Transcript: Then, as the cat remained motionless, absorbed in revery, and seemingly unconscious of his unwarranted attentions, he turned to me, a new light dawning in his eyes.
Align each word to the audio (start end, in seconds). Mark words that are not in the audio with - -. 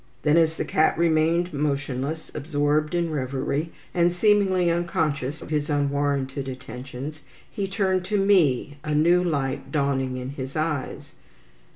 Then, 0.23 0.35
as 0.35 0.55
the 0.57 0.65
cat 0.65 0.97
remained 0.97 1.53
motionless, 1.53 2.31
absorbed 2.33 2.95
in 2.95 3.11
revery, 3.11 3.71
and 3.93 4.11
seemingly 4.11 4.67
unconscious 4.71 5.43
of 5.43 5.51
his 5.51 5.69
unwarranted 5.69 6.47
attentions, 6.49 7.21
he 7.47 7.67
turned 7.67 8.03
to 8.05 8.17
me, 8.17 8.79
a 8.83 8.95
new 8.95 9.23
light 9.23 9.71
dawning 9.71 10.17
in 10.17 10.29
his 10.29 10.55
eyes. 10.55 11.13